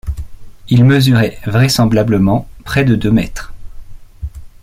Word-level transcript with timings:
Il 0.69 0.83
mesurait 0.83 1.37
vraisemblablement 1.45 2.47
près 2.63 2.83
de 2.83 2.95
deux 2.95 3.11
mètres. 3.11 3.53